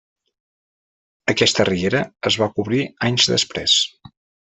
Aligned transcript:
Aquesta 1.35 1.67
riera 1.71 2.01
es 2.33 2.39
va 2.45 2.51
cobrir 2.59 2.83
anys 3.11 3.31
després. 3.37 3.81